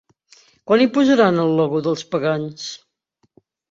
¿Quan 0.71 0.81
hi 0.85 0.87
posaran 0.95 1.39
el 1.45 1.55
logo 1.61 1.85
dels 1.91 2.09
pagans? 2.17 2.69